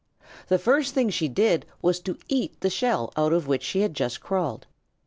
The 0.47 0.57
first 0.57 0.95
thing 0.95 1.11
she 1.11 1.27
did 1.27 1.67
was 1.83 1.99
to 1.99 2.17
eat 2.27 2.61
the 2.61 2.71
shell 2.71 3.13
out 3.15 3.33
of 3.33 3.45
which 3.45 3.61
she 3.61 3.81
had 3.81 3.93
just 3.93 4.19
crawled. 4.19 4.65